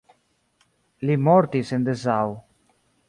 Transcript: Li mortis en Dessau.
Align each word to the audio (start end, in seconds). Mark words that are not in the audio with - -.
Li 1.09 1.17
mortis 1.27 1.73
en 1.79 1.85
Dessau. 1.91 2.35